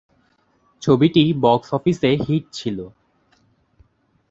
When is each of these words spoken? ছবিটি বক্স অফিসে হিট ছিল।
ছবিটি 0.81 1.23
বক্স 1.43 1.69
অফিসে 1.73 2.09
হিট 2.25 2.45
ছিল। 2.53 2.77